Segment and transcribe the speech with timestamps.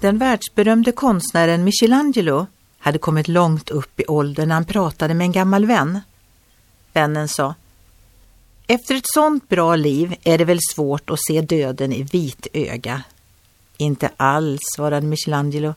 [0.00, 2.46] Den världsberömde konstnären Michelangelo
[2.78, 6.00] hade kommit långt upp i åldern när han pratade med en gammal vän.
[6.92, 7.54] Vännen sa
[8.66, 13.02] Efter ett sånt bra liv är det väl svårt att se döden i vit öga.
[13.76, 15.74] Inte alls, svarade Michelangelo.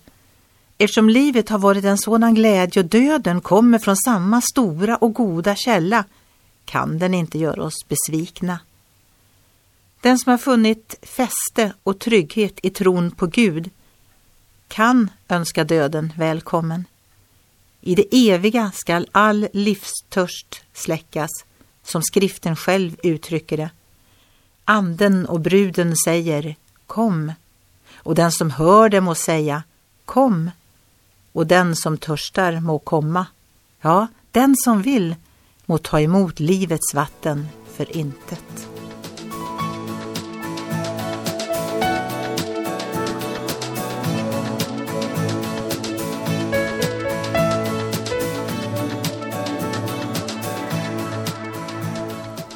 [0.78, 5.56] Eftersom livet har varit en sådan glädje och döden kommer från samma stora och goda
[5.56, 6.06] källa
[6.66, 8.60] kan den inte göra oss besvikna.
[10.02, 13.70] Den som har funnit fäste och trygghet i tron på Gud
[14.70, 16.86] kan önska döden välkommen.
[17.82, 21.30] I det eviga skall all livstörst släckas,
[21.84, 23.70] som skriften själv uttrycker det.
[24.66, 26.56] Anden och bruden säger
[26.88, 27.32] Kom,
[27.96, 29.64] och den som hör det må säga
[30.06, 30.52] Kom,
[31.32, 33.26] och den som törstar må komma.
[33.82, 35.16] Ja, den som vill
[35.66, 38.79] må ta emot livets vatten för intet.